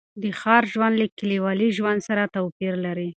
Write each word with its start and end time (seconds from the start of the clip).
د 0.21 0.23
ښار 0.39 0.63
ژوند 0.73 0.93
له 1.01 1.07
کلیوالي 1.19 1.69
ژوند 1.77 1.99
سره 2.07 2.23
توپیر 2.35 2.73
لري. 2.85 3.09